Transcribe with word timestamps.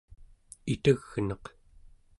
itegneq¹ 0.73 1.43